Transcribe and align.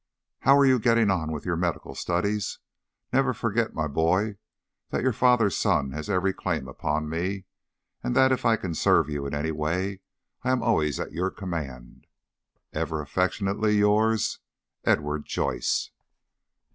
"How 0.39 0.57
are 0.57 0.65
you 0.65 0.79
getting 0.79 1.11
on 1.11 1.31
with 1.31 1.45
your 1.45 1.55
medical 1.55 1.93
studies? 1.93 2.57
Never 3.13 3.35
forget, 3.35 3.75
my 3.75 3.85
boy, 3.87 4.37
that 4.89 5.03
your 5.03 5.13
father's 5.13 5.55
son 5.55 5.91
has 5.91 6.09
every 6.09 6.33
claim 6.33 6.67
upon 6.67 7.07
me, 7.07 7.45
and 8.03 8.15
that 8.15 8.31
if 8.31 8.43
I 8.43 8.55
can 8.55 8.73
serve 8.73 9.11
you 9.11 9.27
in 9.27 9.35
any 9.35 9.51
way 9.51 10.01
I 10.41 10.49
am 10.49 10.63
always 10.63 10.99
at 10.99 11.11
your 11.13 11.29
command. 11.29 12.07
Ever 12.73 12.99
affectionately 12.99 13.77
yours, 13.77 14.39
"EDWARD 14.85 15.27
JOYCE. 15.27 15.91